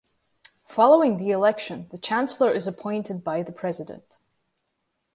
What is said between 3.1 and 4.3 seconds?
by the President.